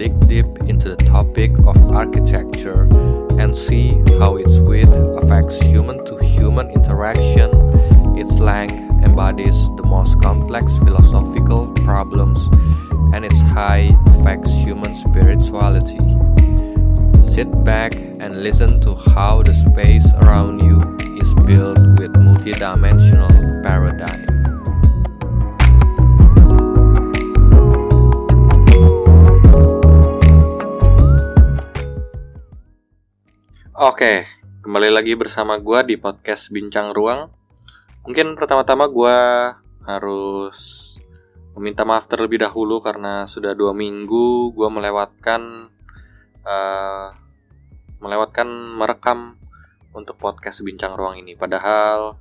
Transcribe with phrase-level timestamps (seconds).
[0.00, 2.88] dig deep into the topic of architecture
[3.38, 3.88] and see
[4.18, 7.50] how its width affects human to human interaction.
[8.16, 12.40] Its length embodies the most complex philosophical problems,
[13.12, 16.00] and its height affects human spirituality.
[17.30, 20.78] Sit back and listen to how the space around you
[21.20, 23.39] is built with multidimensional
[33.80, 34.28] Oke,
[34.60, 37.32] kembali lagi bersama gue di podcast Bincang Ruang.
[38.04, 39.18] Mungkin pertama-tama gue
[39.88, 40.60] harus
[41.56, 45.72] meminta maaf terlebih dahulu karena sudah dua minggu gue melewatkan
[46.44, 47.08] uh,
[48.04, 48.44] melewatkan
[48.76, 49.40] merekam
[49.96, 51.32] untuk podcast Bincang Ruang ini.
[51.32, 52.20] Padahal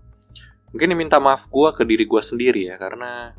[0.72, 3.36] mungkin minta maaf gue ke diri gue sendiri ya karena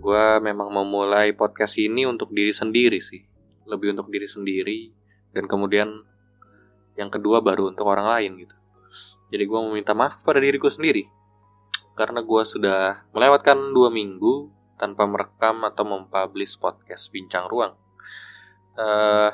[0.00, 3.20] gue memang memulai podcast ini untuk diri sendiri sih,
[3.68, 4.96] lebih untuk diri sendiri
[5.36, 6.15] dan kemudian
[6.96, 8.56] yang kedua baru untuk orang lain gitu.
[9.28, 11.08] Jadi gue meminta maaf pada diriku sendiri.
[11.96, 17.72] Karena gue sudah melewatkan dua minggu tanpa merekam atau mempublish podcast bincang ruang.
[18.76, 19.32] Uh,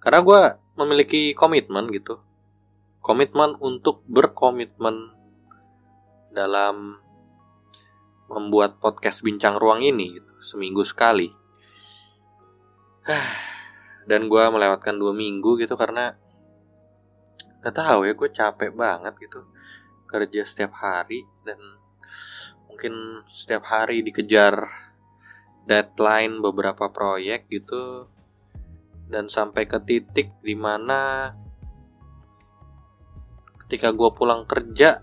[0.00, 0.40] karena gue
[0.80, 2.20] memiliki komitmen gitu.
[3.00, 5.16] Komitmen untuk berkomitmen
[6.32, 7.00] dalam
[8.30, 11.40] membuat podcast bincang ruang ini gitu, seminggu sekali
[14.08, 16.16] dan gue melewatkan dua minggu gitu karena
[17.60, 19.44] gak tahu ya gue capek banget gitu.
[20.08, 21.60] Kerja setiap hari dan
[22.66, 24.66] mungkin setiap hari dikejar
[25.68, 28.08] deadline beberapa proyek gitu.
[29.10, 31.34] Dan sampai ke titik di mana
[33.66, 35.02] ketika gue pulang kerja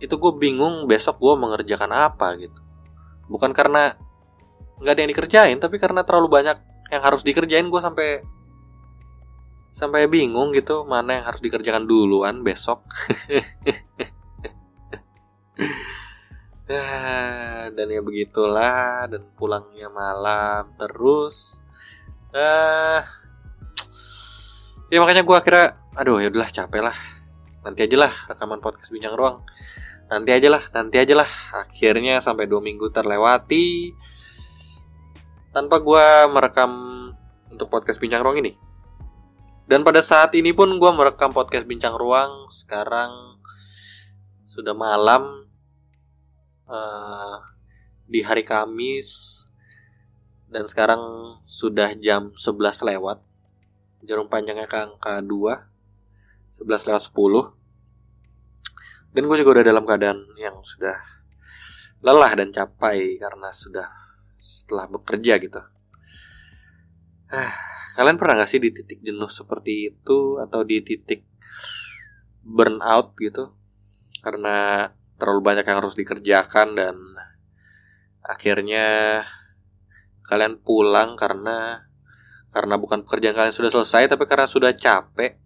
[0.00, 2.60] itu gue bingung besok gue mengerjakan apa gitu.
[3.28, 3.92] Bukan karena
[4.80, 6.56] nggak ada yang dikerjain tapi karena terlalu banyak
[6.90, 8.20] yang harus dikerjain gue sampai
[9.70, 12.82] sampai bingung gitu mana yang harus dikerjakan duluan besok.
[16.70, 21.58] Dan ya begitulah dan pulangnya malam terus.
[22.30, 23.02] Uh,
[24.86, 26.94] ya makanya gue akhirnya aduh ya udahlah capek lah.
[27.66, 29.42] Nanti aja lah rekaman podcast bincang ruang.
[30.14, 31.30] Nanti aja lah nanti aja lah.
[31.58, 33.90] Akhirnya sampai dua minggu terlewati
[35.50, 36.72] tanpa gue merekam
[37.50, 38.54] untuk podcast Bincang Ruang ini.
[39.66, 43.38] Dan pada saat ini pun gue merekam podcast Bincang Ruang sekarang
[44.50, 45.46] sudah malam
[46.66, 47.38] uh,
[48.10, 49.42] di hari Kamis
[50.50, 51.02] dan sekarang
[51.46, 53.18] sudah jam 11 lewat.
[54.06, 55.70] Jarum panjangnya ke angka 2
[56.60, 60.92] 11 lewat 10 dan gue juga udah dalam keadaan yang sudah
[62.04, 63.88] lelah dan capai karena sudah
[64.40, 65.60] setelah bekerja gitu.
[67.30, 67.54] Ah,
[67.94, 71.28] kalian pernah gak sih di titik jenuh seperti itu atau di titik
[72.42, 73.52] burnout gitu?
[74.24, 74.88] Karena
[75.20, 76.96] terlalu banyak yang harus dikerjakan dan
[78.24, 79.20] akhirnya
[80.24, 81.84] kalian pulang karena
[82.50, 85.38] karena bukan pekerjaan kalian sudah selesai tapi karena sudah capek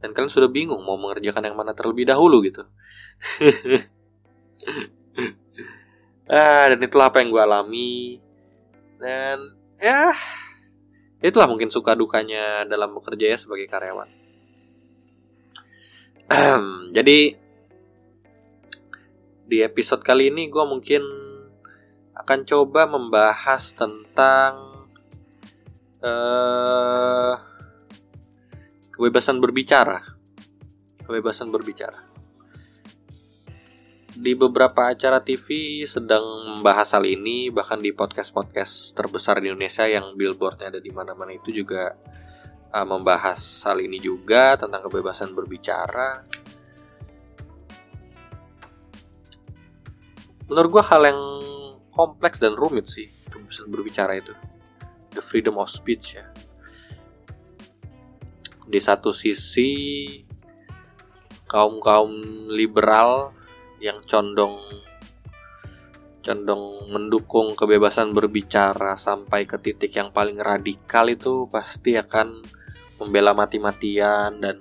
[0.00, 2.64] dan kalian sudah bingung mau mengerjakan yang mana terlebih dahulu gitu.
[6.28, 8.20] ah dan itulah apa yang gue alami.
[9.00, 9.38] Dan
[9.80, 10.12] ya
[11.24, 14.08] itulah mungkin suka dukanya dalam bekerja ya sebagai karyawan.
[16.96, 17.18] Jadi
[19.44, 21.02] di episode kali ini gue mungkin
[22.16, 24.86] akan coba membahas tentang
[26.00, 27.34] uh,
[28.92, 30.00] kebebasan berbicara.
[31.04, 32.03] Kebebasan berbicara
[34.14, 40.14] di beberapa acara TV sedang membahas hal ini bahkan di podcast-podcast terbesar di Indonesia yang
[40.14, 41.98] billboardnya ada di mana-mana itu juga
[42.70, 46.22] uh, membahas hal ini juga tentang kebebasan berbicara.
[50.46, 51.22] Menurut gue hal yang
[51.90, 54.30] kompleks dan rumit sih kebebasan berbicara itu.
[55.10, 56.30] The freedom of speech ya.
[58.62, 60.06] Di satu sisi
[61.50, 62.14] kaum kaum
[62.46, 63.42] liberal
[63.84, 64.56] yang condong
[66.24, 72.40] condong mendukung kebebasan berbicara sampai ke titik yang paling radikal itu pasti akan
[72.96, 74.56] membela mati-matian dan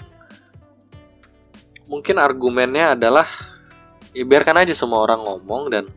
[1.87, 3.23] mungkin argumennya adalah
[4.11, 5.87] ya biarkan aja semua orang ngomong dan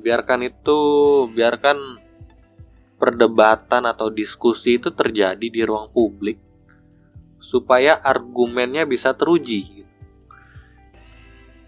[0.00, 0.80] biarkan itu
[1.28, 1.76] biarkan
[2.96, 6.40] perdebatan atau diskusi itu terjadi di ruang publik
[7.36, 9.84] supaya argumennya bisa teruji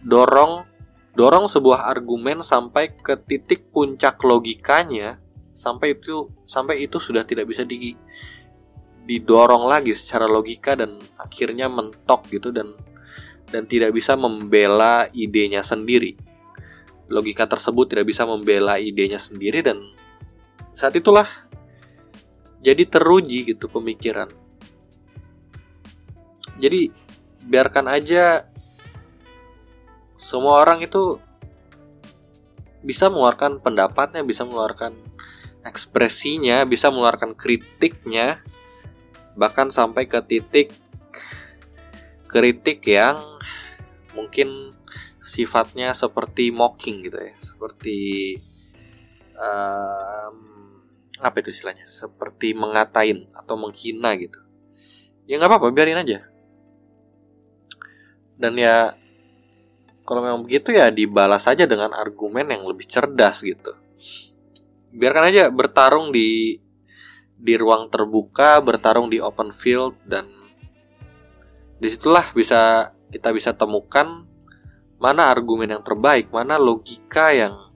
[0.04, 0.68] dorong
[1.16, 5.16] dorong sebuah argumen sampai ke titik puncak logikanya
[5.54, 7.94] sampai itu sampai itu sudah tidak bisa di
[9.04, 12.72] didorong lagi secara logika dan akhirnya mentok gitu dan
[13.52, 16.16] dan tidak bisa membela idenya sendiri.
[17.06, 19.78] Logika tersebut tidak bisa membela idenya sendiri dan
[20.74, 21.28] saat itulah
[22.64, 24.26] jadi teruji gitu pemikiran.
[26.56, 26.88] Jadi
[27.44, 28.48] biarkan aja
[30.24, 31.20] semua orang itu
[32.80, 34.96] bisa mengeluarkan pendapatnya, bisa mengeluarkan
[35.68, 38.40] ekspresinya, bisa mengeluarkan kritiknya,
[39.36, 40.72] bahkan sampai ke titik
[42.24, 43.20] kritik yang
[44.16, 44.72] mungkin
[45.20, 47.98] sifatnya seperti mocking gitu ya, seperti
[49.36, 50.80] um,
[51.20, 54.40] apa itu istilahnya, seperti mengatain atau menghina gitu.
[55.28, 56.28] Ya nggak apa-apa, biarin aja.
[58.40, 59.03] Dan ya
[60.04, 63.72] kalau memang begitu ya dibalas saja dengan argumen yang lebih cerdas gitu.
[64.92, 66.60] Biarkan aja bertarung di
[67.34, 70.28] di ruang terbuka bertarung di open field dan
[71.80, 74.24] di situlah bisa kita bisa temukan
[75.00, 77.74] mana argumen yang terbaik mana logika yang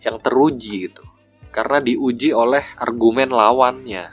[0.00, 1.04] yang teruji gitu.
[1.52, 4.04] Karena diuji oleh argumen lawannya.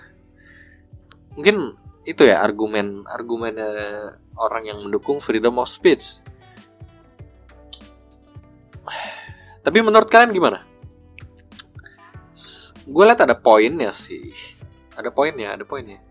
[1.35, 1.57] Mungkin
[2.03, 3.55] itu ya argumen argumen
[4.35, 6.23] orang yang mendukung freedom of speech
[9.63, 10.59] tapi menurut kalian gimana?
[12.83, 14.35] Gue lihat ada poinnya sih.
[14.93, 16.03] Ada poinnya, ada poinnya.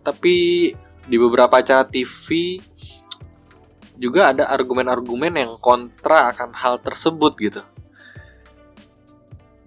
[0.00, 0.36] Tapi
[1.04, 2.56] di beberapa acara TV
[4.00, 7.62] juga ada argumen-argumen yang kontra akan hal tersebut gitu.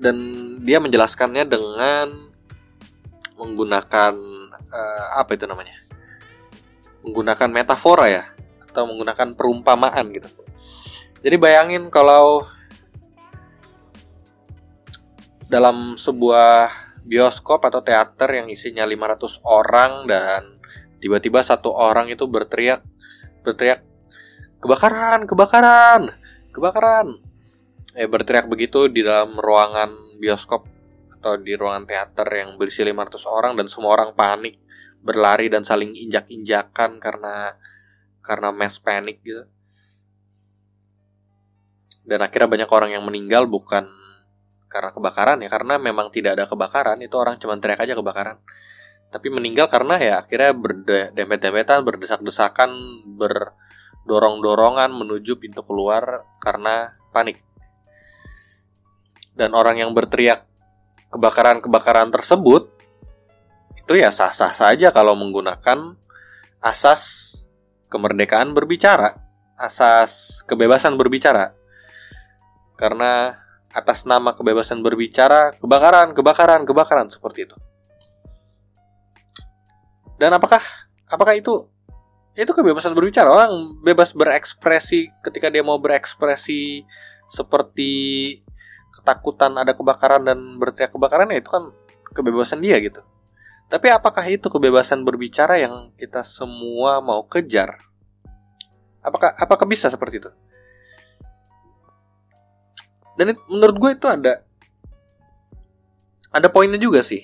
[0.01, 0.17] Dan
[0.65, 2.33] dia menjelaskannya dengan
[3.37, 4.13] menggunakan
[4.73, 5.77] uh, apa itu namanya?
[7.05, 8.32] Menggunakan metafora ya
[8.73, 10.29] atau menggunakan perumpamaan gitu.
[11.21, 12.43] Jadi bayangin kalau
[15.45, 16.73] dalam sebuah
[17.05, 20.41] bioskop atau teater yang isinya 500 orang dan
[20.97, 22.81] tiba-tiba satu orang itu berteriak
[23.45, 23.85] berteriak
[24.63, 26.01] kebakaran, kebakaran,
[26.49, 27.07] kebakaran.
[27.93, 30.65] Eh berteriak begitu di dalam ruangan bioskop
[31.19, 34.57] atau di ruangan teater yang berisi 500 orang dan semua orang panik,
[35.03, 37.53] berlari dan saling injak-injakan karena
[38.23, 39.43] karena mass panic gitu.
[42.03, 43.87] Dan akhirnya banyak orang yang meninggal bukan
[44.71, 48.41] karena kebakaran ya karena memang tidak ada kebakaran itu orang cuma teriak aja kebakaran.
[49.13, 52.73] Tapi meninggal karena ya akhirnya berdempet-dempetan berdesak-desakan
[53.13, 57.37] berdorong-dorongan menuju pintu keluar karena panik.
[59.37, 60.49] Dan orang yang berteriak
[61.13, 62.73] kebakaran-kebakaran tersebut
[63.77, 65.93] itu ya sah-sah saja kalau menggunakan
[66.63, 67.22] asas
[67.93, 69.21] kemerdekaan berbicara,
[69.53, 71.53] asas kebebasan berbicara
[72.73, 73.37] karena
[73.69, 77.57] atas nama kebebasan berbicara, kebakaran, kebakaran, kebakaran seperti itu.
[80.17, 80.61] Dan apakah
[81.09, 81.69] apakah itu
[82.33, 83.29] itu kebebasan berbicara?
[83.29, 86.85] Orang bebas berekspresi ketika dia mau berekspresi
[87.29, 87.93] seperti
[88.93, 91.73] ketakutan ada kebakaran dan berteriak kebakaran ya itu kan
[92.13, 93.01] kebebasan dia gitu.
[93.67, 97.79] Tapi apakah itu kebebasan berbicara yang kita semua mau kejar?
[99.03, 100.31] Apakah apakah bisa seperti itu?
[103.13, 104.41] dan menurut gue itu ada
[106.33, 107.21] ada poinnya juga sih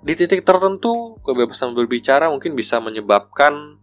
[0.00, 3.76] di titik tertentu kebebasan berbicara mungkin bisa menyebabkan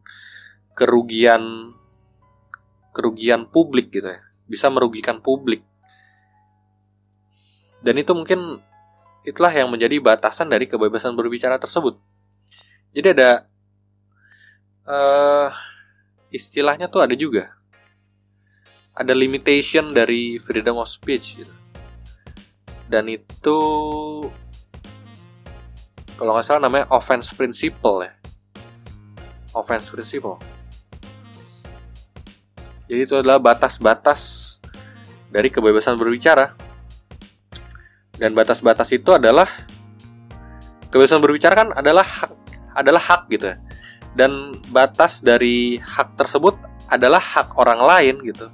[0.74, 1.74] kerugian
[2.90, 5.62] kerugian publik gitu ya bisa merugikan publik
[7.86, 8.58] dan itu mungkin
[9.28, 12.00] itulah yang menjadi batasan dari kebebasan berbicara tersebut
[12.96, 13.32] jadi ada
[14.88, 15.52] uh,
[16.32, 17.58] istilahnya tuh ada juga
[18.98, 21.56] ada limitation dari freedom of speech gitu.
[22.90, 23.60] Dan itu
[26.18, 28.18] kalau nggak salah namanya offense principle ya.
[29.54, 30.42] Offense principle.
[32.90, 34.58] Jadi itu adalah batas-batas
[35.30, 36.58] dari kebebasan berbicara.
[38.18, 39.46] Dan batas-batas itu adalah
[40.90, 42.32] kebebasan berbicara kan adalah hak
[42.74, 43.58] adalah hak gitu ya.
[44.18, 46.58] Dan batas dari hak tersebut
[46.90, 48.50] adalah hak orang lain gitu.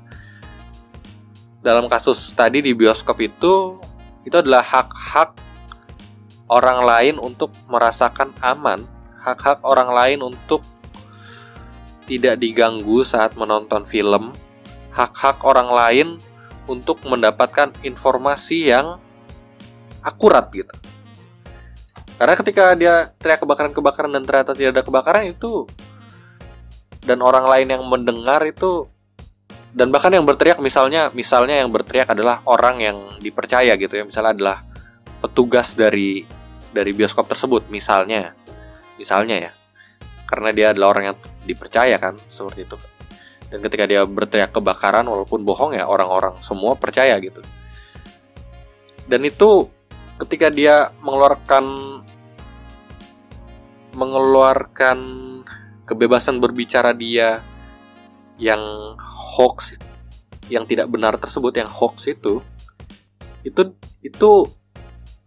[1.63, 3.79] Dalam kasus tadi di bioskop itu
[4.27, 5.35] itu adalah hak-hak
[6.51, 8.83] orang lain untuk merasakan aman,
[9.23, 10.63] hak-hak orang lain untuk
[12.03, 14.35] tidak diganggu saat menonton film,
[14.91, 16.07] hak-hak orang lain
[16.67, 18.99] untuk mendapatkan informasi yang
[20.03, 20.75] akurat gitu.
[22.19, 25.65] Karena ketika dia teriak kebakaran-kebakaran dan ternyata tidak ada kebakaran itu
[27.03, 28.87] dan orang lain yang mendengar itu
[29.73, 34.03] dan bahkan yang berteriak misalnya misalnya yang berteriak adalah orang yang dipercaya gitu ya.
[34.05, 34.57] Misalnya adalah
[35.17, 36.21] petugas dari
[36.69, 38.37] dari bioskop tersebut misalnya.
[39.01, 39.51] Misalnya ya.
[40.29, 41.17] Karena dia adalah orang yang
[41.49, 42.77] dipercaya kan seperti itu.
[43.49, 47.41] Dan ketika dia berteriak kebakaran walaupun bohong ya orang-orang semua percaya gitu.
[49.09, 49.67] Dan itu
[50.23, 51.65] ketika dia mengeluarkan
[53.91, 54.97] mengeluarkan
[55.83, 57.43] kebebasan berbicara dia
[58.39, 59.75] yang hoax
[60.47, 62.39] yang tidak benar tersebut yang hoax itu
[63.43, 64.47] itu itu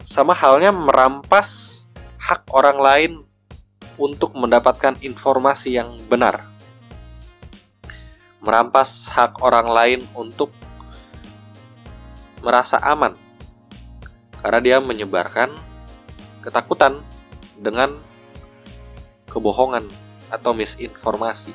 [0.00, 1.84] sama halnya merampas
[2.16, 3.12] hak orang lain
[4.00, 6.48] untuk mendapatkan informasi yang benar.
[8.40, 10.52] Merampas hak orang lain untuk
[12.44, 13.25] merasa aman
[14.46, 15.50] karena dia menyebarkan
[16.38, 17.02] ketakutan
[17.58, 17.98] dengan
[19.26, 19.90] kebohongan
[20.30, 21.50] atau misinformasi.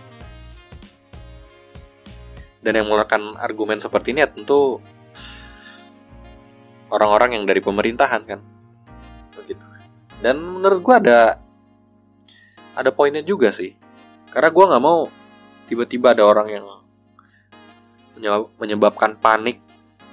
[2.60, 4.84] Dan yang mengeluarkan argumen seperti ini ya tentu
[6.92, 8.44] orang-orang yang dari pemerintahan kan.
[9.40, 9.64] Begitu.
[10.20, 11.40] Dan menurut gue ada
[12.76, 13.72] ada poinnya juga sih.
[14.36, 15.08] Karena gue nggak mau
[15.72, 16.68] tiba-tiba ada orang yang
[18.60, 19.64] menyebabkan panik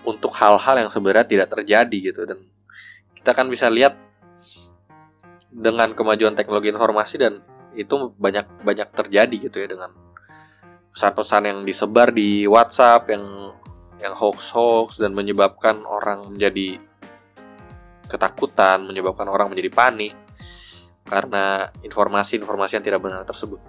[0.06, 2.38] untuk hal-hal yang sebenarnya tidak terjadi gitu dan
[3.28, 3.92] kita kan bisa lihat
[5.52, 7.44] dengan kemajuan teknologi informasi dan
[7.76, 9.92] itu banyak banyak terjadi gitu ya dengan
[10.96, 13.52] pesan-pesan yang disebar di WhatsApp yang
[14.00, 16.80] yang hoax-hoax dan menyebabkan orang menjadi
[18.08, 20.16] ketakutan, menyebabkan orang menjadi panik
[21.04, 23.60] karena informasi-informasi yang tidak benar tersebut.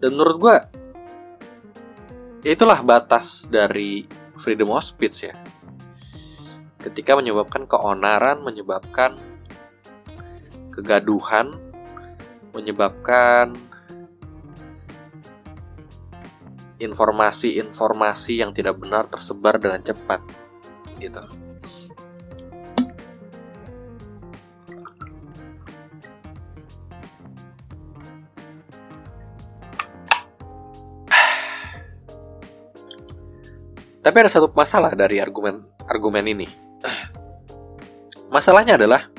[0.00, 0.56] Dan menurut gue,
[2.48, 4.08] itulah batas dari
[4.40, 5.36] freedom of speech ya
[6.78, 9.18] ketika menyebabkan keonaran, menyebabkan
[10.70, 11.58] kegaduhan,
[12.54, 13.58] menyebabkan
[16.78, 20.22] informasi-informasi yang tidak benar tersebar dengan cepat
[21.02, 21.18] gitu.
[34.06, 36.67] Tapi ada satu masalah dari argumen argumen ini.
[38.38, 39.10] Masalahnya adalah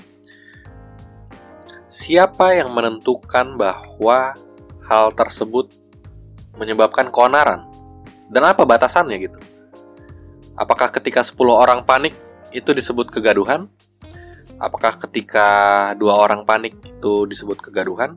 [1.91, 4.31] siapa yang menentukan bahwa
[4.87, 5.75] hal tersebut
[6.55, 7.67] menyebabkan keonaran
[8.31, 9.35] dan apa batasannya gitu.
[10.55, 12.15] Apakah ketika 10 orang panik
[12.55, 13.67] itu disebut kegaduhan?
[14.55, 15.47] Apakah ketika
[15.99, 18.15] dua orang panik itu disebut kegaduhan?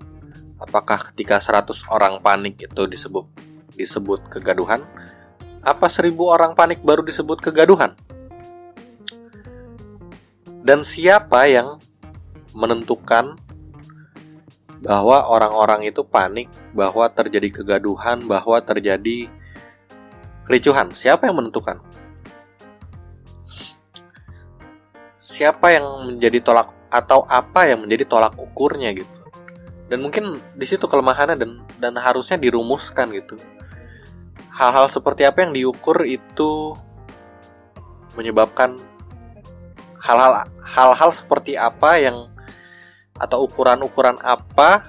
[0.62, 3.26] Apakah ketika 100 orang panik itu disebut
[3.74, 4.86] disebut kegaduhan?
[5.66, 7.98] Apa seribu orang panik baru disebut kegaduhan?
[10.62, 11.82] Dan siapa yang
[12.54, 13.34] menentukan
[14.82, 19.26] bahwa orang-orang itu panik, bahwa terjadi kegaduhan, bahwa terjadi
[20.46, 20.94] kericuhan?
[20.94, 21.82] Siapa yang menentukan?
[25.22, 29.22] Siapa yang menjadi tolak atau apa yang menjadi tolak ukurnya gitu?
[29.90, 31.50] Dan mungkin di situ kelemahannya dan
[31.82, 33.34] dan harusnya dirumuskan gitu.
[34.52, 36.76] Hal-hal seperti apa yang diukur itu
[38.14, 38.76] menyebabkan
[40.02, 42.26] hal-hal hal-hal seperti apa yang
[43.14, 44.82] atau ukuran-ukuran apa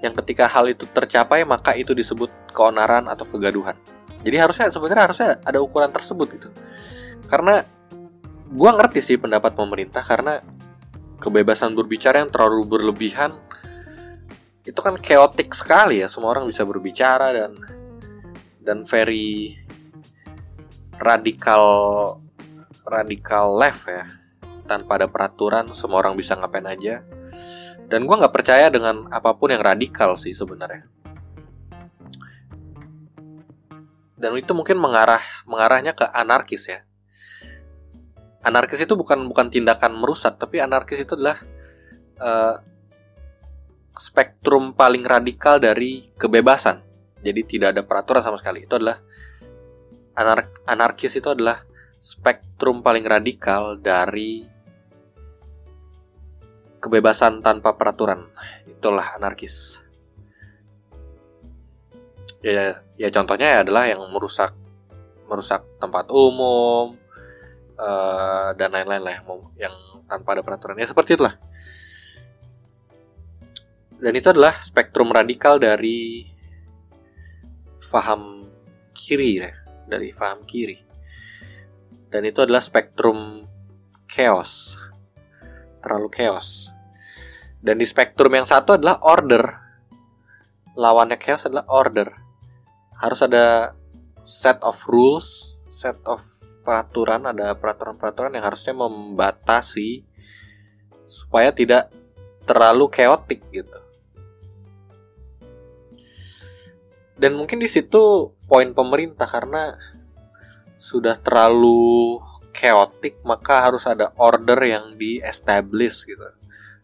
[0.00, 3.76] yang ketika hal itu tercapai maka itu disebut keonaran atau kegaduhan.
[4.24, 6.48] Jadi harusnya sebenarnya harusnya ada ukuran tersebut gitu.
[7.28, 7.60] Karena
[8.48, 10.40] gua ngerti sih pendapat pemerintah karena
[11.20, 13.30] kebebasan berbicara yang terlalu berlebihan
[14.62, 17.58] itu kan chaotic sekali ya semua orang bisa berbicara dan
[18.62, 19.58] dan very
[21.02, 21.66] radikal
[22.86, 24.06] radikal left ya
[24.72, 27.04] tanpa ada peraturan semua orang bisa ngapain aja.
[27.92, 30.88] Dan gue nggak percaya dengan apa pun yang radikal sih sebenarnya.
[34.16, 36.80] Dan itu mungkin mengarah mengarahnya ke anarkis ya.
[38.40, 41.36] Anarkis itu bukan bukan tindakan merusak tapi anarkis itu adalah
[42.16, 42.56] uh,
[43.92, 46.80] spektrum paling radikal dari kebebasan.
[47.20, 48.64] Jadi tidak ada peraturan sama sekali.
[48.64, 49.04] Itu adalah
[50.16, 51.60] anar anarkis itu adalah
[52.02, 54.51] spektrum paling radikal dari
[56.82, 58.26] kebebasan tanpa peraturan.
[58.66, 59.78] Itulah anarkis.
[62.42, 64.50] Ya, ya contohnya ya adalah yang merusak
[65.30, 66.98] merusak tempat umum
[67.78, 69.14] uh, dan lain-lain lah
[69.54, 69.74] yang
[70.10, 70.74] tanpa ada peraturan.
[70.74, 71.38] Ya seperti itulah.
[74.02, 76.26] Dan itu adalah spektrum radikal dari
[77.78, 78.42] faham
[78.90, 79.54] kiri ya,
[79.86, 80.82] dari faham kiri.
[82.10, 83.46] Dan itu adalah spektrum
[84.10, 84.74] chaos
[85.82, 86.71] terlalu chaos.
[87.62, 89.62] Dan di spektrum yang satu adalah order.
[90.72, 92.08] lawannya chaos adalah order.
[92.96, 93.76] Harus ada
[94.24, 96.24] set of rules, set of
[96.64, 100.00] peraturan, ada peraturan-peraturan yang harusnya membatasi
[101.04, 101.92] supaya tidak
[102.48, 103.78] terlalu chaotic gitu.
[107.20, 109.76] Dan mungkin di situ poin pemerintah karena
[110.82, 112.18] sudah terlalu
[112.50, 116.41] chaotic maka harus ada order yang di establish gitu.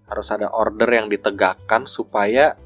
[0.08, 2.56] Harus ada order yang ditegakkan supaya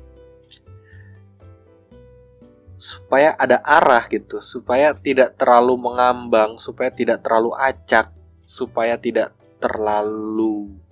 [2.79, 8.11] supaya ada arah gitu, supaya tidak terlalu mengambang, supaya tidak terlalu acak,
[8.43, 10.83] supaya tidak terlalu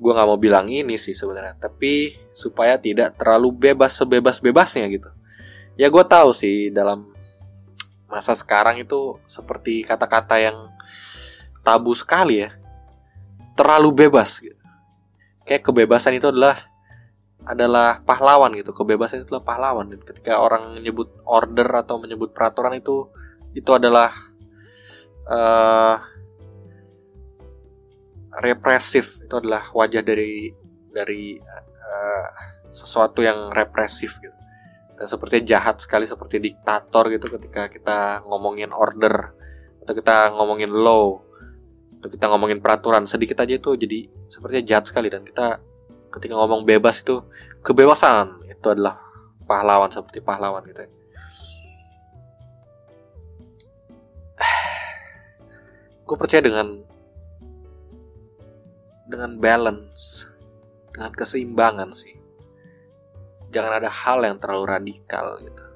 [0.00, 5.12] gue nggak mau bilang ini sih sebenarnya, tapi supaya tidak terlalu bebas sebebas bebasnya gitu.
[5.76, 7.12] Ya gue tahu sih dalam
[8.08, 10.56] masa sekarang itu seperti kata-kata yang
[11.60, 12.56] tabu sekali ya,
[13.52, 14.59] terlalu bebas gitu.
[15.44, 16.70] Kayak kebebasan itu adalah
[17.48, 18.76] adalah pahlawan gitu.
[18.76, 19.86] Kebebasan itu adalah pahlawan.
[19.88, 23.08] Dan ketika orang menyebut order atau menyebut peraturan itu
[23.56, 24.12] itu adalah
[25.26, 25.96] uh,
[28.44, 29.24] represif.
[29.24, 30.52] Itu adalah wajah dari
[30.90, 32.26] dari uh,
[32.70, 34.36] sesuatu yang represif gitu.
[35.00, 39.32] Dan seperti jahat sekali seperti diktator gitu ketika kita ngomongin order
[39.80, 41.29] atau kita ngomongin law
[42.08, 45.60] kita ngomongin peraturan sedikit aja itu jadi sepertinya jahat sekali dan kita
[46.10, 47.20] ketika ngomong bebas itu
[47.60, 48.96] kebebasan itu adalah
[49.44, 50.90] pahlawan seperti pahlawan gitu ya.
[56.08, 56.80] Gue percaya dengan
[59.10, 60.30] dengan balance,
[60.94, 62.14] dengan keseimbangan sih.
[63.50, 65.69] Jangan ada hal yang terlalu radikal gitu.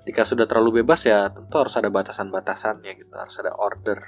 [0.00, 4.00] Ketika sudah terlalu bebas ya tentu harus ada batasan-batasannya gitu, harus ada order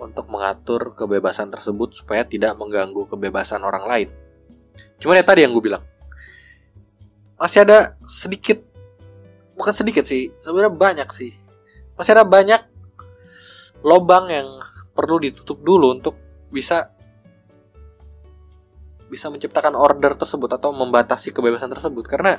[0.00, 4.08] untuk mengatur kebebasan tersebut supaya tidak mengganggu kebebasan orang lain.
[4.98, 5.84] Cuman ya tadi yang gue bilang,
[7.36, 8.60] masih ada sedikit,
[9.54, 11.32] bukan sedikit sih, sebenarnya banyak sih.
[11.94, 12.64] Masih ada banyak
[13.84, 14.48] lobang yang
[14.92, 16.16] perlu ditutup dulu untuk
[16.52, 16.92] bisa
[19.10, 22.38] bisa menciptakan order tersebut atau membatasi kebebasan tersebut karena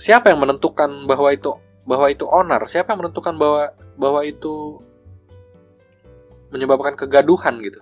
[0.00, 1.52] siapa yang menentukan bahwa itu
[1.84, 4.80] bahwa itu owner siapa yang menentukan bahwa bahwa itu
[6.50, 7.80] menyebabkan kegaduhan gitu.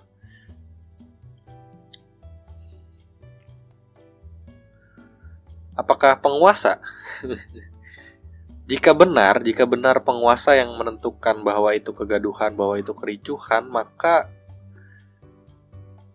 [5.79, 6.83] Apakah penguasa?
[8.71, 14.27] jika benar, jika benar penguasa yang menentukan bahwa itu kegaduhan, bahwa itu kericuhan, maka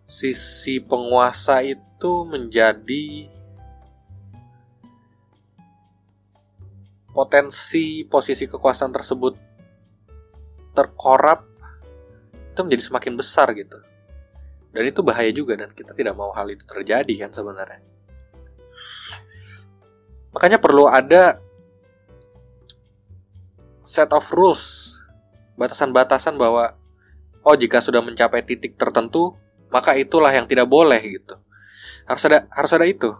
[0.04, 3.32] sisi penguasa itu menjadi
[7.14, 9.34] potensi posisi kekuasaan tersebut
[10.74, 11.46] terkorap
[12.50, 13.78] itu menjadi semakin besar gitu.
[14.74, 17.78] Dan itu bahaya juga dan kita tidak mau hal itu terjadi kan sebenarnya.
[20.34, 21.38] Makanya perlu ada
[23.86, 24.98] set of rules,
[25.54, 26.74] batasan-batasan bahwa
[27.46, 29.38] oh jika sudah mencapai titik tertentu,
[29.70, 31.38] maka itulah yang tidak boleh gitu.
[32.10, 33.14] Harus ada harus ada itu.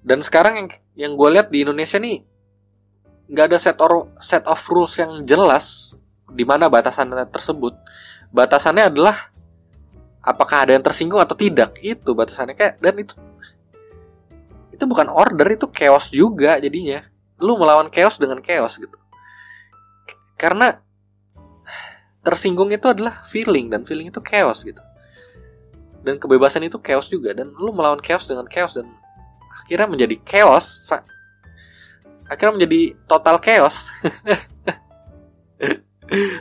[0.00, 2.24] Dan sekarang yang yang gue lihat di Indonesia nih
[3.28, 5.96] nggak ada set or, set of rules yang jelas
[6.28, 7.72] di mana batasan tersebut.
[8.34, 9.30] Batasannya adalah
[10.24, 11.78] apakah ada yang tersinggung atau tidak.
[11.80, 12.56] Itu batasannya.
[12.56, 13.14] Kayak dan itu
[14.74, 17.06] itu bukan order itu chaos juga jadinya.
[17.38, 18.96] Lu melawan chaos dengan chaos gitu.
[20.34, 20.82] Karena
[22.26, 24.82] tersinggung itu adalah feeling dan feeling itu chaos gitu.
[26.02, 27.32] Dan kebebasan itu chaos juga.
[27.32, 28.90] Dan lu melawan chaos dengan chaos dan
[29.62, 30.90] akhirnya menjadi chaos
[32.34, 33.94] akhirnya menjadi total chaos.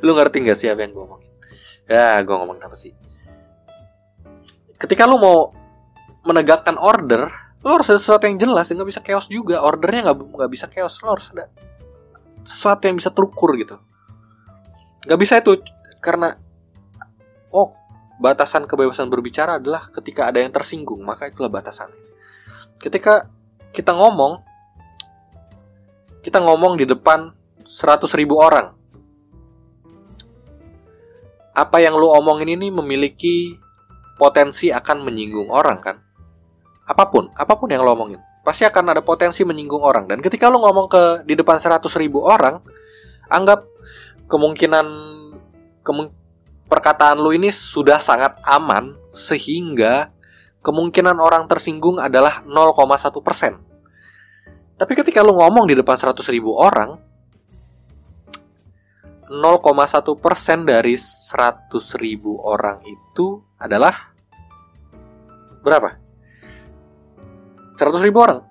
[0.06, 1.22] Lu ngerti gak sih apa yang gue ngomong
[1.84, 2.96] ya gue ngomong apa sih?
[4.80, 5.52] Ketika lu mau
[6.24, 7.28] menegakkan order
[7.64, 9.64] lu harus ada sesuatu yang jelas nggak bisa chaos juga.
[9.64, 11.00] Ordernya nggak nggak bisa chaos.
[11.00, 11.48] Lu harus ada
[12.44, 13.80] sesuatu yang bisa terukur gitu.
[15.08, 15.64] Nggak bisa itu
[16.04, 16.36] karena
[17.52, 17.72] oh
[18.20, 21.90] batasan kebebasan berbicara adalah ketika ada yang tersinggung maka itulah batasan
[22.78, 23.30] ketika
[23.74, 24.44] kita ngomong
[26.24, 27.36] kita ngomong di depan
[27.68, 28.74] 100 ribu orang
[31.54, 33.62] apa yang lu omongin ini memiliki
[34.18, 36.02] potensi akan menyinggung orang kan?
[36.84, 40.10] Apa pun, apa pun yang lo omongin, pasti akan ada potensi menyinggung orang.
[40.10, 42.60] Dan ketika lo ngomong ke di depan 100 ribu orang,
[43.30, 43.64] anggap
[44.28, 44.86] kemungkinan
[45.86, 46.12] kemung,
[46.68, 50.10] perkataan lu ini sudah sangat aman sehingga
[50.66, 53.73] kemungkinan orang tersinggung adalah 0,1 persen.
[54.74, 56.98] Tapi ketika lu ngomong di depan 100 ribu orang,
[59.34, 64.14] 0,1 persen dari 100 ribu orang itu adalah
[65.64, 65.98] berapa?
[67.74, 68.46] 100 ribu orang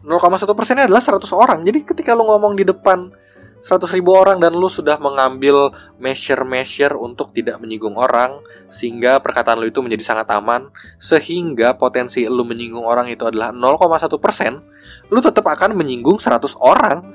[0.00, 3.12] 0,1 persennya adalah 100 orang jadi ketika lu ngomong di depan
[3.60, 5.68] 100 ribu orang dan lu sudah mengambil
[6.00, 8.40] measure-measure untuk tidak menyinggung orang
[8.72, 14.16] sehingga perkataan lu itu menjadi sangat aman sehingga potensi lu menyinggung orang itu adalah 0,1
[14.16, 14.64] persen
[15.12, 17.04] lu tetap akan menyinggung 100 orang.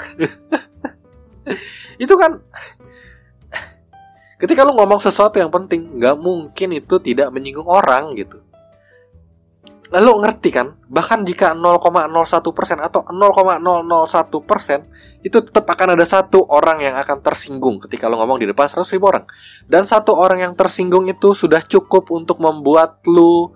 [2.03, 2.43] Itu kan
[4.35, 8.43] ketika lu ngomong sesuatu yang penting nggak mungkin itu tidak menyinggung orang gitu
[9.93, 12.41] Lalu ngerti kan, bahkan jika 0,01%
[12.81, 18.49] atau 0,001% itu tetap akan ada satu orang yang akan tersinggung ketika lo ngomong di
[18.49, 19.29] depan 100 ribu orang.
[19.69, 23.53] Dan satu orang yang tersinggung itu sudah cukup untuk membuat lo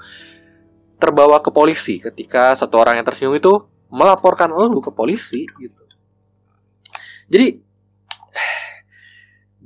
[1.02, 5.82] terbawa ke polisi ketika satu orang yang tersinggung itu melaporkan lo ke polisi gitu.
[7.26, 7.58] Jadi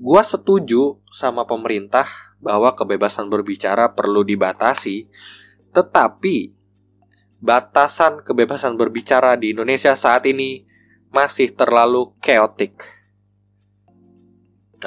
[0.05, 2.07] gua setuju sama pemerintah
[2.39, 5.11] bahwa kebebasan berbicara perlu dibatasi
[5.73, 6.52] tetapi
[7.43, 10.63] batasan kebebasan berbicara di Indonesia saat ini
[11.11, 12.79] masih terlalu chaotic.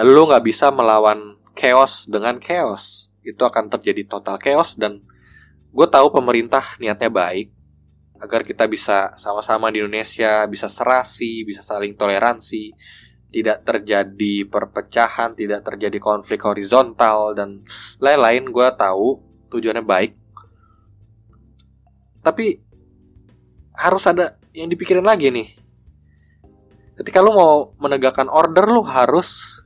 [0.00, 3.12] Lu nggak bisa melawan chaos dengan chaos.
[3.20, 5.04] Itu akan terjadi total chaos dan
[5.68, 7.52] gue tahu pemerintah niatnya baik
[8.16, 12.72] agar kita bisa sama-sama di Indonesia bisa serasi, bisa saling toleransi,
[13.28, 17.60] tidak terjadi perpecahan, tidak terjadi konflik horizontal dan
[18.00, 18.48] lain-lain.
[18.48, 19.20] Gue tahu
[19.52, 20.12] tujuannya baik,
[22.26, 22.58] tapi
[23.70, 25.54] harus ada yang dipikirin lagi nih.
[26.98, 29.62] Ketika lu mau menegakkan order lu harus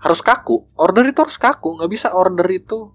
[0.00, 0.64] harus kaku.
[0.80, 2.88] Order itu harus kaku, nggak bisa order itu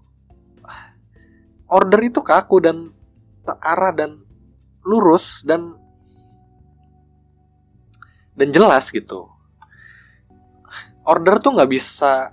[1.70, 2.90] order itu kaku dan
[3.46, 4.10] terarah dan
[4.82, 5.78] lurus dan
[8.34, 9.28] dan jelas gitu.
[11.06, 12.32] Order tuh nggak bisa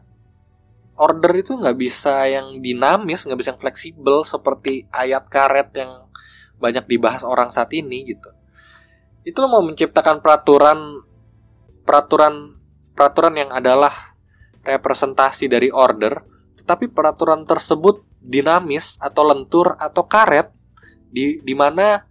[0.96, 6.08] order itu nggak bisa yang dinamis, nggak bisa yang fleksibel seperti ayat karet yang
[6.56, 8.32] banyak dibahas orang saat ini gitu.
[9.28, 11.04] Itu lo mau menciptakan peraturan
[11.84, 12.56] peraturan
[12.96, 14.16] peraturan yang adalah
[14.64, 16.24] representasi dari order,
[16.64, 20.50] tetapi peraturan tersebut dinamis atau lentur atau karet
[21.12, 22.02] di di mana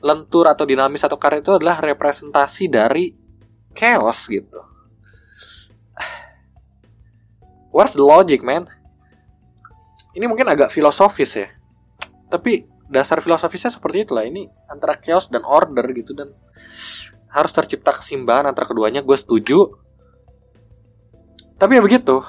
[0.00, 3.12] lentur atau dinamis atau karet itu adalah representasi dari
[3.76, 4.69] chaos gitu.
[7.70, 8.66] Where's the logic, man?
[10.10, 11.48] Ini mungkin agak filosofis ya.
[12.26, 14.26] Tapi dasar filosofisnya seperti itulah.
[14.26, 16.34] Ini antara chaos dan order gitu dan
[17.30, 19.06] harus tercipta keseimbangan antara keduanya.
[19.06, 19.78] Gue setuju.
[21.58, 22.18] Tapi ya begitu.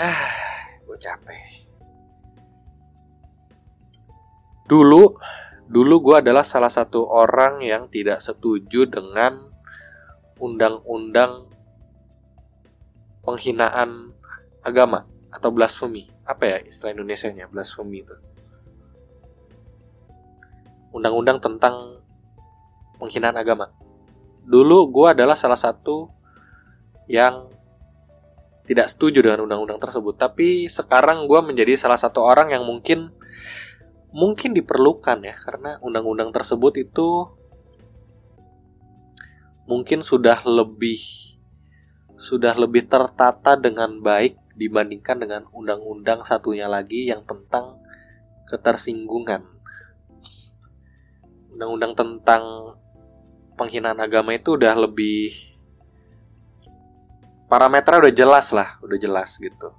[0.00, 1.68] Ah, gue capek.
[4.64, 5.12] Dulu,
[5.68, 9.52] dulu gue adalah salah satu orang yang tidak setuju dengan
[10.40, 11.52] undang-undang
[13.24, 14.14] penghinaan
[14.64, 16.10] agama atau blasfemi.
[16.26, 18.16] Apa ya istilah Indonesia-nya blasfemi itu?
[20.90, 22.02] Undang-undang tentang
[22.98, 23.70] penghinaan agama.
[24.44, 26.10] Dulu gue adalah salah satu
[27.06, 27.46] yang
[28.66, 30.14] tidak setuju dengan undang-undang tersebut.
[30.14, 33.10] Tapi sekarang gue menjadi salah satu orang yang mungkin
[34.10, 37.30] mungkin diperlukan ya karena undang-undang tersebut itu
[39.70, 41.29] mungkin sudah lebih
[42.20, 47.80] sudah lebih tertata dengan baik dibandingkan dengan undang-undang satunya lagi yang tentang
[48.44, 49.40] ketersinggungan.
[51.56, 52.76] Undang-undang tentang
[53.56, 55.32] penghinaan agama itu udah lebih
[57.48, 59.72] parameternya udah jelas lah, udah jelas gitu.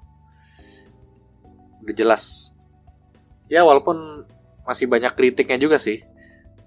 [1.86, 2.58] Udah jelas.
[3.54, 4.26] Ya walaupun
[4.66, 6.02] masih banyak kritiknya juga sih.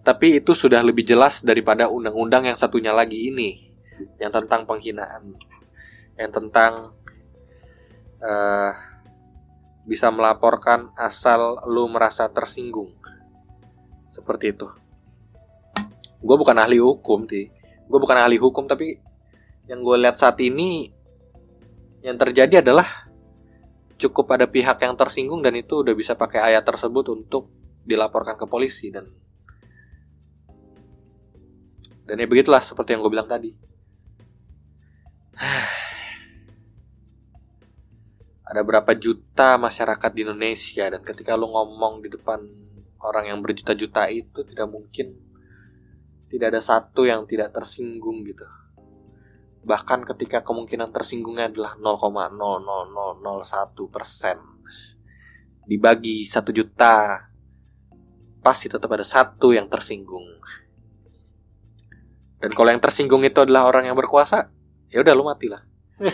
[0.06, 3.74] Tapi itu sudah lebih jelas daripada undang-undang yang satunya lagi ini
[4.20, 5.34] yang tentang penghinaan
[6.14, 6.94] yang tentang
[8.22, 8.72] uh,
[9.84, 12.94] bisa melaporkan asal lu merasa tersinggung.
[14.10, 14.68] Seperti itu.
[16.24, 18.96] Gue bukan ahli hukum sih gue bukan ahli hukum tapi
[19.68, 20.92] yang gue lihat saat ini
[22.04, 23.08] yang terjadi adalah
[23.96, 27.48] cukup ada pihak yang tersinggung dan itu udah bisa pakai ayat tersebut untuk
[27.84, 29.04] dilaporkan ke polisi dan
[32.04, 33.52] dan ya begitulah seperti yang gue bilang tadi
[38.44, 42.44] ada berapa juta masyarakat di Indonesia dan ketika lu ngomong di depan
[43.00, 45.16] orang yang berjuta-juta itu tidak mungkin
[46.28, 48.44] tidak ada satu yang tidak tersinggung gitu.
[49.64, 54.36] Bahkan ketika kemungkinan tersinggungnya adalah 0,00001 persen.
[55.64, 57.24] Dibagi satu juta
[58.44, 60.26] pasti tetap ada satu yang tersinggung.
[62.44, 64.52] Dan kalau yang tersinggung itu adalah orang yang berkuasa
[64.94, 65.66] ya udah lu matilah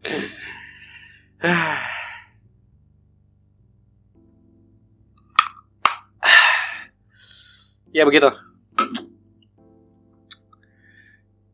[7.96, 8.32] ya begitu.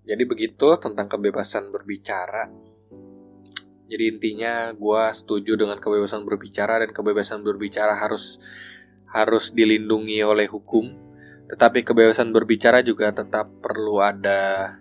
[0.07, 2.47] Jadi begitu tentang kebebasan berbicara.
[3.87, 8.39] Jadi intinya gue setuju dengan kebebasan berbicara dan kebebasan berbicara harus
[9.11, 10.95] harus dilindungi oleh hukum.
[11.51, 14.75] Tetapi kebebasan berbicara juga tetap perlu ada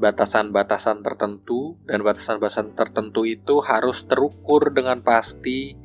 [0.00, 5.76] batasan-batasan tertentu dan batasan-batasan tertentu itu harus terukur dengan pasti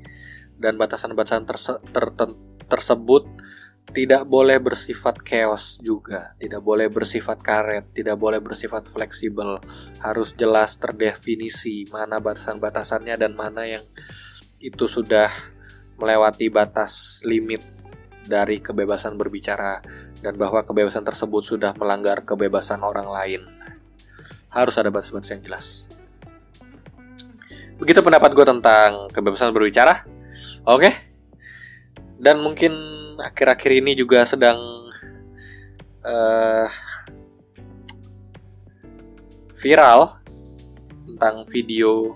[0.56, 1.76] dan batasan-batasan terse
[2.72, 3.28] tersebut
[3.92, 9.62] tidak boleh bersifat chaos juga, tidak boleh bersifat karet, tidak boleh bersifat fleksibel.
[10.02, 13.86] Harus jelas terdefinisi mana batasan-batasannya dan mana yang
[14.60, 15.30] itu sudah
[16.02, 17.62] melewati batas limit
[18.26, 19.80] dari kebebasan berbicara
[20.20, 23.55] dan bahwa kebebasan tersebut sudah melanggar kebebasan orang lain
[24.56, 25.92] harus ada batas-batas yang jelas.
[27.76, 30.08] Begitu pendapat gue tentang kebebasan berbicara.
[30.64, 30.96] Oke.
[32.16, 32.72] Dan mungkin
[33.20, 34.88] akhir-akhir ini juga sedang
[36.08, 36.68] uh,
[39.60, 40.24] viral
[41.04, 42.16] tentang video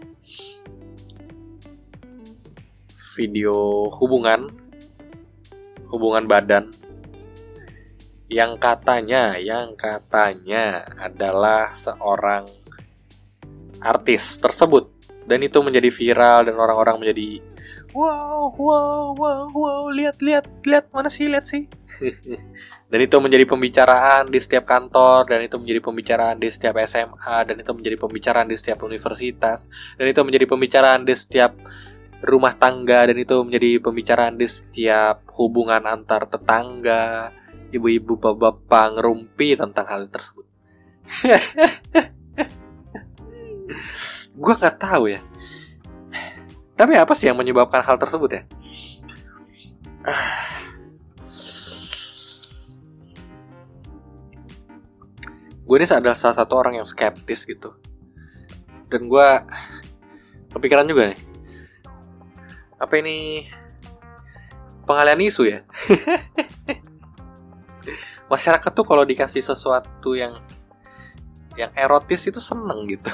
[3.19, 4.47] video hubungan
[5.91, 6.71] hubungan badan
[8.29, 12.45] yang katanya yang katanya adalah seorang
[13.81, 14.93] artis tersebut.
[15.25, 17.41] Dan itu menjadi viral dan orang-orang menjadi
[17.93, 21.65] wow wow wow wow lihat lihat lihat mana sih lihat sih.
[22.89, 27.61] Dan itu menjadi pembicaraan di setiap kantor dan itu menjadi pembicaraan di setiap SMA dan
[27.61, 31.53] itu menjadi pembicaraan di setiap universitas dan itu menjadi pembicaraan di setiap
[32.25, 37.29] rumah tangga dan itu menjadi pembicaraan di setiap hubungan antar tetangga
[37.69, 40.45] ibu-ibu bapak-bapak ngerumpi tentang hal tersebut.
[44.39, 45.21] gue nggak tahu ya.
[46.73, 48.43] Tapi apa sih yang menyebabkan hal tersebut ya?
[55.69, 57.77] gue ini adalah salah satu orang yang skeptis gitu.
[58.89, 59.27] Dan gue
[60.49, 61.19] kepikiran juga nih.
[62.81, 63.45] Apa ini
[64.89, 65.61] pengalian isu ya?
[68.29, 70.37] masyarakat tuh kalau dikasih sesuatu yang
[71.57, 73.11] yang erotis itu seneng gitu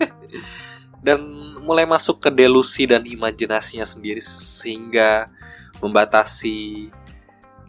[1.06, 1.18] dan
[1.64, 5.32] mulai masuk ke delusi dan imajinasinya sendiri sehingga
[5.80, 6.92] membatasi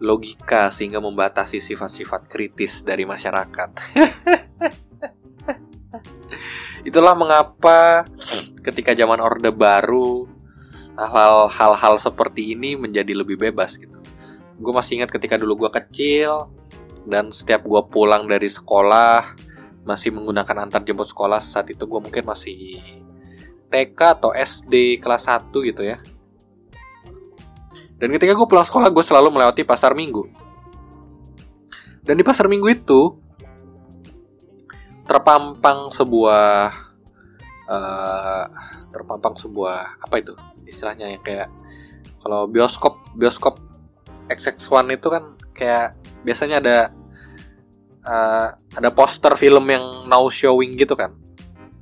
[0.02, 3.70] logika sehingga membatasi sifat-sifat kritis dari masyarakat.
[6.90, 8.10] Itulah mengapa
[8.66, 10.26] ketika zaman Orde Baru
[11.54, 14.01] hal-hal seperti ini menjadi lebih bebas gitu
[14.62, 16.54] gue masih ingat ketika dulu gue kecil
[17.10, 19.34] dan setiap gue pulang dari sekolah
[19.82, 22.78] masih menggunakan antar jemput sekolah saat itu gue mungkin masih
[23.74, 25.98] TK atau SD kelas 1 gitu ya.
[27.98, 30.30] Dan ketika gue pulang sekolah gue selalu melewati pasar minggu.
[32.06, 33.18] Dan di pasar minggu itu
[35.10, 36.70] terpampang sebuah
[37.70, 38.46] uh,
[38.94, 40.34] terpampang sebuah apa itu
[40.68, 41.50] istilahnya yang kayak
[42.22, 43.60] kalau bioskop bioskop
[44.38, 46.78] XX1 itu kan kayak biasanya ada
[48.06, 51.18] uh, ada poster film yang now showing gitu kan.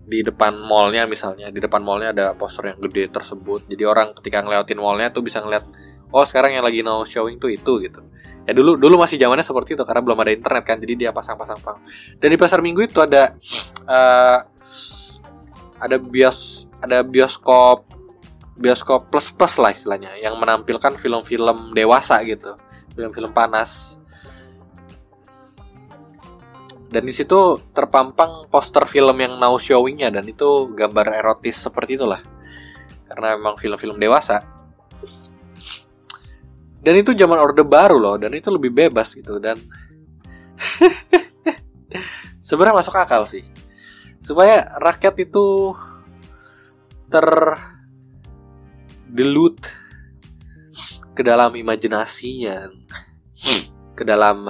[0.10, 3.70] Di depan mallnya misalnya di depan mallnya ada poster yang gede tersebut.
[3.70, 5.66] Jadi orang ketika ngelewatin mallnya tuh bisa ngeliat
[6.10, 8.02] oh sekarang yang lagi now showing tuh itu gitu.
[8.50, 11.62] Ya dulu dulu masih zamannya seperti itu karena belum ada internet kan jadi dia pasang-pasang
[11.62, 11.78] pang.
[12.18, 13.38] Dan di pasar minggu itu ada
[13.86, 14.40] uh,
[15.80, 17.99] ada bios ada bioskop
[18.60, 22.60] bioskop plus plus lah istilahnya yang menampilkan film-film dewasa gitu
[23.00, 23.96] film-film panas.
[26.90, 32.20] Dan di situ terpampang poster film yang now showingnya dan itu gambar erotis seperti itulah.
[33.08, 34.44] Karena memang film-film dewasa.
[36.80, 39.60] Dan itu zaman orde baru loh dan itu lebih bebas gitu dan
[42.48, 43.46] sebenarnya masuk akal sih.
[44.20, 45.76] Supaya rakyat itu
[47.08, 47.26] ter
[49.10, 49.58] delut
[51.18, 52.70] ke dalam imajinasinya,
[53.98, 54.48] ke dalam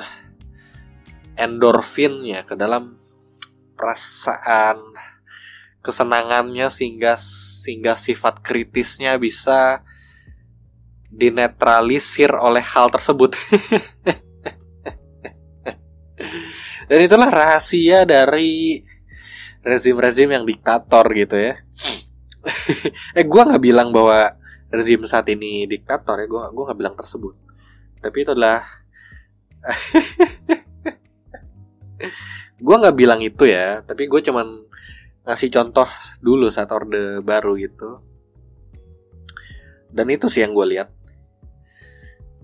[1.39, 2.99] endorfinnya, ke dalam
[3.79, 4.83] perasaan
[5.79, 7.15] kesenangannya sehingga
[7.59, 9.81] sehingga sifat kritisnya bisa
[11.09, 13.33] dinetralisir oleh hal tersebut.
[16.89, 18.81] Dan itulah rahasia dari
[19.63, 21.55] rezim-rezim yang diktator gitu ya.
[23.17, 24.38] eh gue nggak bilang bahwa
[24.69, 27.34] rezim saat ini diktator ya gue gue nggak bilang tersebut.
[27.99, 28.63] Tapi itu adalah
[32.65, 34.47] gue nggak bilang itu ya tapi gue cuman
[35.27, 35.89] ngasih contoh
[36.21, 38.01] dulu saat orde baru gitu.
[39.89, 40.89] Dan itu sih yang gue lihat.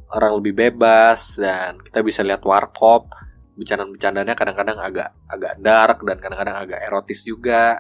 [0.10, 3.10] Orang lebih bebas dan kita bisa lihat warkop.
[3.56, 7.80] Bercandaan-bercandanya kadang-kadang agak agak dark dan kadang-kadang agak erotis juga.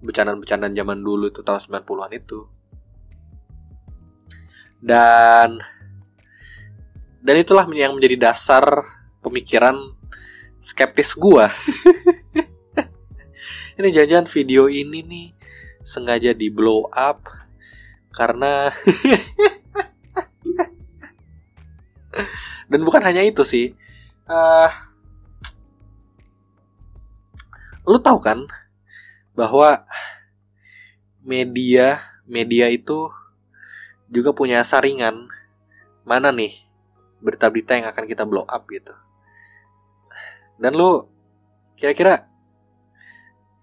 [0.00, 2.57] Bercandaan-bercandaan zaman dulu itu tahun 90-an itu
[4.78, 5.58] dan
[7.18, 8.62] dan itulah yang menjadi dasar
[9.20, 9.74] pemikiran
[10.62, 11.50] skeptis gua.
[13.78, 15.30] Ini jajan video ini nih
[15.86, 17.30] sengaja di blow up
[18.10, 18.74] karena
[22.70, 23.78] dan bukan hanya itu sih
[24.26, 24.66] uh,
[27.88, 28.44] lu tahu kan
[29.32, 29.86] bahwa
[31.22, 33.08] media media itu
[34.08, 35.28] juga punya saringan.
[36.08, 36.56] Mana nih
[37.20, 38.96] berita-berita yang akan kita blow up gitu.
[40.56, 41.06] Dan lu
[41.76, 42.26] kira-kira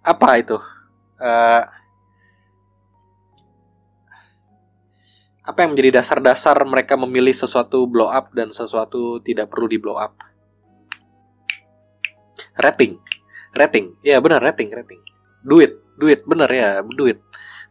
[0.06, 0.58] apa itu?
[1.18, 1.64] Uh,
[5.46, 9.98] apa yang menjadi dasar-dasar mereka memilih sesuatu blow up dan sesuatu tidak perlu di blow
[9.98, 10.22] up?
[12.56, 13.02] Rating.
[13.58, 14.00] Rating.
[14.06, 15.02] Ya benar rating rating.
[15.42, 15.82] Duit.
[15.98, 17.20] Duit benar ya duit.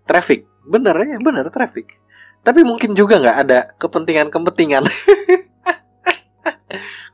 [0.05, 0.51] Traffic.
[0.65, 2.04] Benar ya benar traffic
[2.45, 4.29] tapi mungkin juga nggak ada kepentingan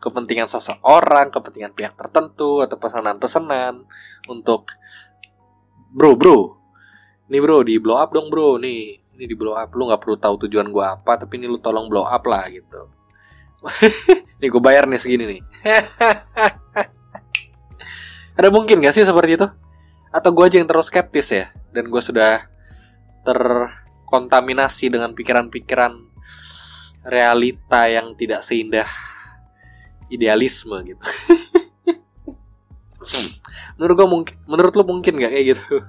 [0.03, 3.87] kepentingan seseorang kepentingan pihak tertentu atau pesanan-pesanan
[4.27, 4.75] untuk
[5.95, 6.59] bro bro
[7.31, 10.17] nih bro di blow up dong bro nih ini di blow up lu nggak perlu
[10.19, 12.91] tahu tujuan gua apa tapi ini lu tolong blow up lah gitu
[14.41, 15.41] nih gue bayar nih segini nih
[18.41, 19.45] Ada mungkin gak sih seperti itu?
[20.09, 21.53] Atau gue aja yang terus skeptis ya?
[21.77, 22.49] Dan gue sudah
[24.11, 25.95] terkontaminasi dengan pikiran-pikiran
[27.07, 28.91] realita yang tidak seindah
[30.11, 31.05] idealisme gitu.
[33.79, 35.87] menurut gue mungkin, menurut lo mungkin gak kayak gitu?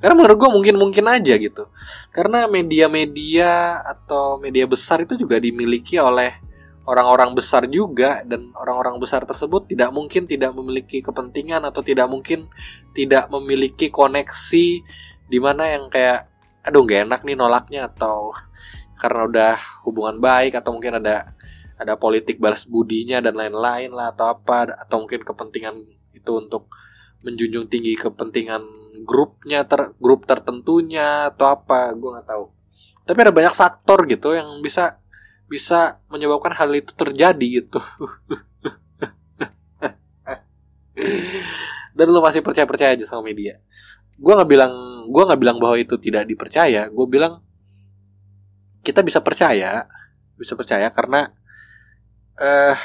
[0.00, 1.68] Karena menurut gue mungkin mungkin aja gitu.
[2.08, 6.40] Karena media-media atau media besar itu juga dimiliki oleh
[6.88, 12.48] orang-orang besar juga dan orang-orang besar tersebut tidak mungkin tidak memiliki kepentingan atau tidak mungkin
[12.96, 14.66] tidak memiliki koneksi
[15.28, 16.33] di mana yang kayak
[16.64, 18.32] aduh gak enak nih nolaknya atau
[18.96, 21.36] karena udah hubungan baik atau mungkin ada
[21.74, 25.76] ada politik balas budinya dan lain-lain lah atau apa atau mungkin kepentingan
[26.14, 26.70] itu untuk
[27.24, 28.62] menjunjung tinggi kepentingan
[29.02, 32.52] grupnya ter grup tertentunya atau apa gue nggak tahu.
[33.04, 35.00] Tapi ada banyak faktor gitu yang bisa
[35.50, 37.80] bisa menyebabkan hal itu terjadi gitu.
[41.96, 43.60] Dan lu masih percaya percaya aja sama media.
[44.16, 44.72] Gue nggak bilang
[45.08, 47.40] gue nggak bilang bahwa itu tidak dipercaya gue bilang
[48.84, 49.88] kita bisa percaya
[50.36, 51.32] bisa percaya karena
[52.38, 52.76] uh,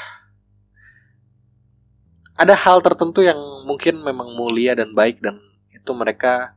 [2.40, 3.36] ada hal tertentu yang
[3.68, 5.36] mungkin memang mulia dan baik dan
[5.68, 6.56] itu mereka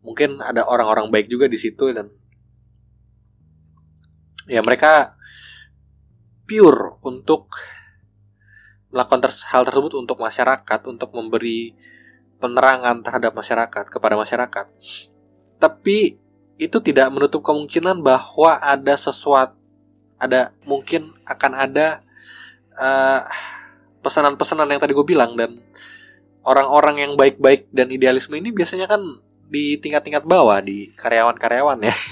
[0.00, 2.08] mungkin ada orang-orang baik juga di situ dan
[4.48, 5.18] ya mereka
[6.48, 7.52] pure untuk
[8.88, 11.76] melakukan hal tersebut untuk masyarakat untuk memberi
[12.38, 14.66] penerangan terhadap masyarakat kepada masyarakat.
[15.58, 16.18] Tapi
[16.58, 19.54] itu tidak menutup kemungkinan bahwa ada sesuatu
[20.18, 22.02] ada mungkin akan ada
[22.74, 23.22] eh,
[24.02, 25.62] pesanan-pesanan yang tadi gue bilang dan
[26.42, 28.98] orang-orang yang baik-baik dan idealisme ini biasanya kan
[29.48, 31.94] di tingkat-tingkat bawah di karyawan-karyawan ya.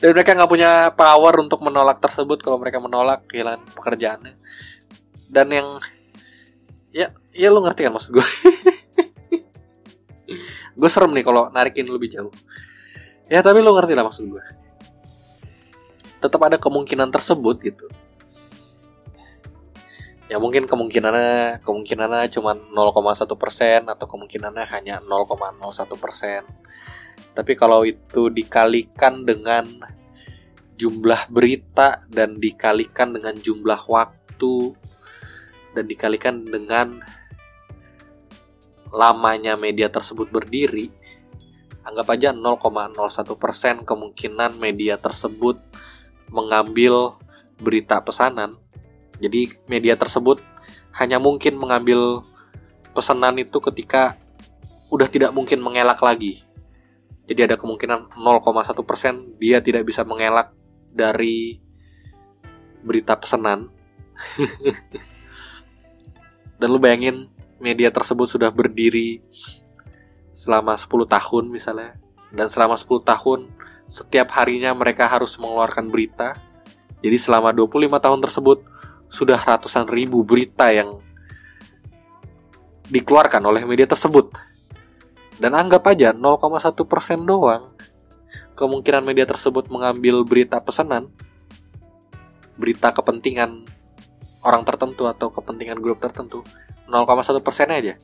[0.00, 2.40] Dan mereka nggak punya power untuk menolak tersebut.
[2.40, 4.34] Kalau mereka menolak kehilangan pekerjaannya.
[5.28, 5.68] Dan yang
[6.88, 8.26] ya ya lu ngerti kan maksud gue
[10.80, 12.32] gue serem nih kalau narikin lebih jauh.
[13.30, 14.44] Ya tapi lu ngerti lah maksud gue
[16.20, 17.88] tetap ada kemungkinan tersebut gitu.
[20.30, 25.58] Ya mungkin kemungkinannya kemungkinannya cuma 0,1 persen atau kemungkinannya hanya 0,01
[25.98, 26.46] persen.
[27.34, 29.66] Tapi kalau itu dikalikan dengan
[30.78, 34.56] jumlah berita dan dikalikan dengan jumlah waktu
[35.74, 37.02] dan dikalikan dengan
[38.90, 40.90] lamanya media tersebut berdiri,
[41.86, 45.58] anggap aja 0,01% kemungkinan media tersebut
[46.30, 47.18] mengambil
[47.58, 48.54] berita pesanan.
[49.20, 50.42] Jadi media tersebut
[50.98, 52.26] hanya mungkin mengambil
[52.94, 54.18] pesanan itu ketika
[54.90, 56.50] udah tidak mungkin mengelak lagi
[57.30, 60.50] jadi ada kemungkinan 0,1% dia tidak bisa mengelak
[60.90, 61.62] dari
[62.82, 63.70] berita pesanan.
[66.58, 67.30] Dan lu bayangin
[67.60, 69.20] media tersebut sudah berdiri
[70.34, 72.00] selama 10 tahun misalnya.
[72.32, 73.40] Dan selama 10 tahun
[73.86, 76.34] setiap harinya mereka harus mengeluarkan berita.
[77.04, 78.58] Jadi selama 25 tahun tersebut
[79.10, 81.02] sudah ratusan ribu berita yang
[82.90, 84.34] dikeluarkan oleh media tersebut
[85.38, 86.74] dan anggap aja 0,1%
[87.22, 87.70] doang
[88.58, 91.06] kemungkinan media tersebut mengambil berita pesanan
[92.58, 93.62] berita kepentingan
[94.42, 96.42] orang tertentu atau kepentingan grup tertentu
[96.90, 97.94] 0,1 persen aja.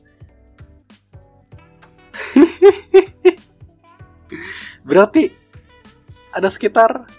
[4.87, 5.27] Berarti
[6.31, 7.11] ada sekitar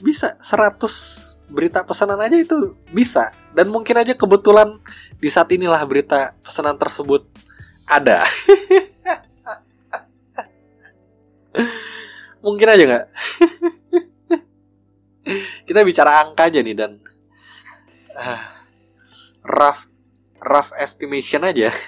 [0.00, 3.32] bisa 100 berita pesanan aja itu bisa.
[3.52, 4.80] Dan mungkin aja kebetulan
[5.20, 7.28] di saat inilah berita pesanan tersebut
[7.88, 8.24] ada.
[12.44, 13.06] Mungkin aja nggak?
[15.66, 17.00] Kita bicara angka aja nih dan
[18.14, 18.40] uh,
[19.44, 19.88] rough
[20.42, 21.70] rough estimation aja.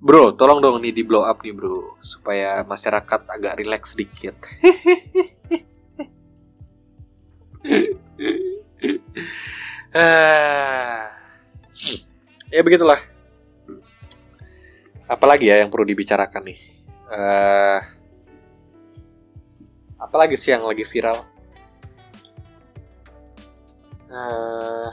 [0.00, 2.00] Bro, tolong dong nih di blow up nih bro.
[2.00, 4.32] Supaya masyarakat agak relax sedikit.
[12.50, 12.98] Ya begitulah.
[15.06, 16.58] Apalagi ya yang perlu dibicarakan nih.
[17.10, 17.78] Uh,
[20.00, 21.22] Apalagi sih yang lagi viral
[24.10, 24.90] uh,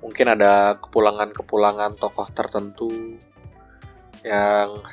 [0.00, 3.16] mungkin ada kepulangan-kepulangan tokoh tertentu
[4.24, 4.84] yang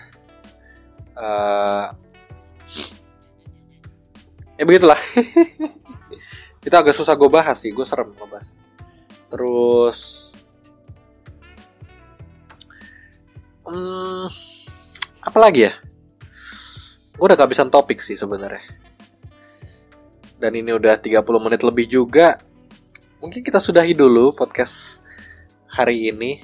[1.15, 1.91] uh,
[4.55, 4.99] ya begitulah.
[6.67, 8.51] Itu agak susah gue bahas sih gue serem ngebahas
[9.27, 10.31] terus
[13.67, 14.27] hmm,
[15.23, 15.73] apa lagi ya?
[17.17, 18.76] Gue udah kehabisan topik sih sebenarnya
[20.37, 22.37] dan ini udah 30 menit lebih juga
[23.17, 25.01] mungkin kita sudahi dulu podcast
[25.69, 26.41] hari ini.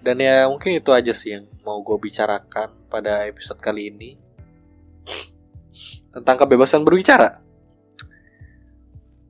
[0.00, 4.10] Dan ya mungkin itu aja sih yang mau gue bicarakan pada episode kali ini.
[6.14, 7.42] Tentang kebebasan berbicara.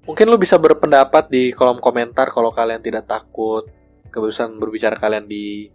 [0.06, 3.66] Mungkin lo bisa berpendapat di kolom komentar kalau kalian tidak takut
[4.12, 5.66] kebebasan berbicara kalian di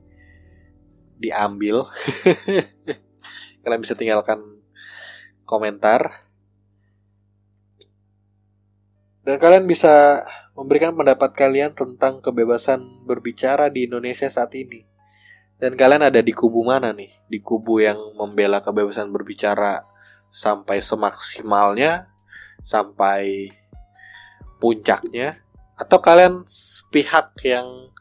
[1.18, 1.90] diambil.
[3.66, 4.40] kalian bisa tinggalkan
[5.44, 6.31] komentar.
[9.22, 10.26] Dan kalian bisa
[10.58, 14.82] memberikan pendapat kalian tentang kebebasan berbicara di Indonesia saat ini.
[15.62, 17.14] Dan kalian ada di kubu mana nih?
[17.30, 19.86] Di kubu yang membela kebebasan berbicara
[20.34, 22.10] sampai semaksimalnya,
[22.66, 23.54] sampai
[24.58, 25.38] puncaknya,
[25.78, 26.42] atau kalian
[26.90, 27.94] pihak yang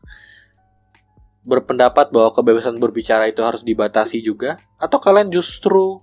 [1.45, 6.01] berpendapat bahwa kebebasan berbicara itu harus dibatasi juga, atau kalian justru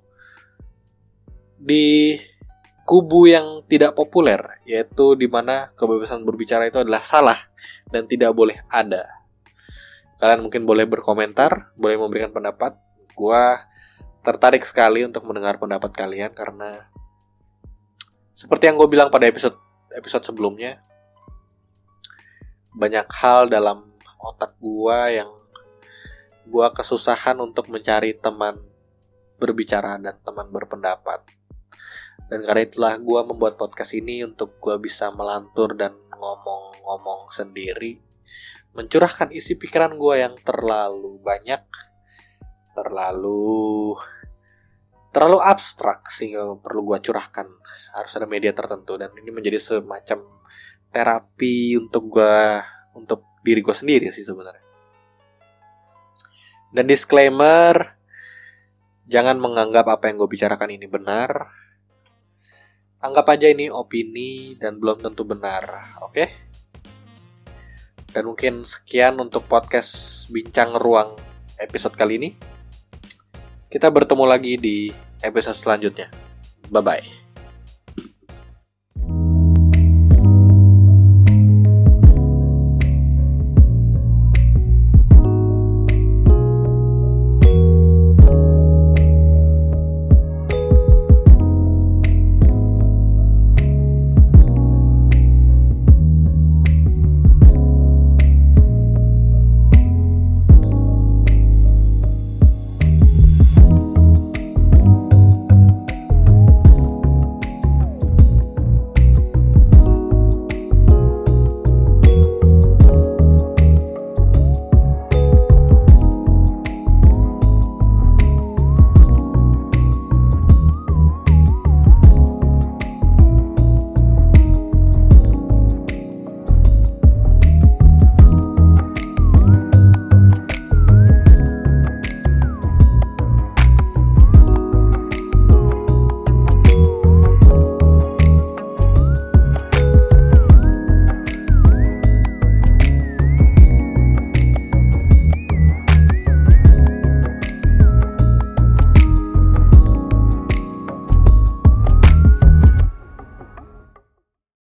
[1.57, 2.18] di
[2.88, 7.35] kubu yang tidak populer, yaitu di mana kebebasan berbicara itu adalah salah
[7.91, 9.03] dan tidak boleh ada.
[10.15, 12.79] Kalian mungkin boleh berkomentar, boleh memberikan pendapat.
[13.11, 13.59] Gua
[14.23, 16.88] tertarik sekali untuk mendengar pendapat kalian karena
[18.31, 19.59] seperti yang gue bilang pada episode
[19.91, 20.79] episode sebelumnya,
[22.71, 23.83] banyak hal dalam
[24.15, 25.27] otak gua yang
[26.47, 28.63] gua kesusahan untuk mencari teman
[29.35, 31.36] berbicara dan teman berpendapat
[32.28, 38.03] dan karena itulah gue membuat podcast ini untuk gue bisa melantur dan ngomong-ngomong sendiri.
[38.75, 41.63] Mencurahkan isi pikiran gue yang terlalu banyak.
[42.75, 43.95] Terlalu...
[45.15, 47.47] Terlalu abstrak sehingga perlu gue curahkan.
[47.95, 48.99] Harus ada media tertentu.
[48.99, 50.28] Dan ini menjadi semacam
[50.91, 52.38] terapi untuk gue...
[52.91, 54.67] Untuk diri gue sendiri sih sebenarnya.
[56.75, 57.95] Dan disclaimer,
[59.07, 61.66] jangan menganggap apa yang gue bicarakan ini benar
[63.01, 66.25] anggap aja ini opini dan belum tentu benar, oke?
[68.09, 71.13] Dan mungkin sekian untuk podcast Bincang Ruang
[71.61, 72.29] episode kali ini.
[73.67, 74.89] Kita bertemu lagi di
[75.21, 76.07] episode selanjutnya.
[76.71, 77.16] Bye bye.